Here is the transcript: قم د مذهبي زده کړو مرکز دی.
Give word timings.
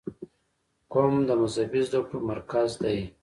قم 0.91 1.13
د 1.27 1.31
مذهبي 1.41 1.81
زده 1.87 1.99
کړو 2.07 2.19
مرکز 2.31 2.69
دی. 2.83 2.97